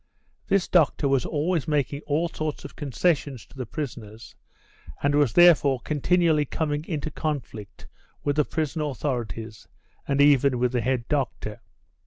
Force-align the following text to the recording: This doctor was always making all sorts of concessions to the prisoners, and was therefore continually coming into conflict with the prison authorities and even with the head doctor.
This 0.47 0.67
doctor 0.67 1.07
was 1.07 1.27
always 1.27 1.67
making 1.67 2.01
all 2.07 2.27
sorts 2.27 2.65
of 2.65 2.75
concessions 2.75 3.45
to 3.45 3.55
the 3.55 3.67
prisoners, 3.67 4.33
and 5.03 5.13
was 5.13 5.33
therefore 5.33 5.79
continually 5.79 6.43
coming 6.43 6.83
into 6.85 7.11
conflict 7.11 7.85
with 8.23 8.35
the 8.37 8.43
prison 8.45 8.81
authorities 8.81 9.67
and 10.07 10.19
even 10.19 10.57
with 10.57 10.71
the 10.71 10.81
head 10.81 11.07
doctor. 11.07 11.61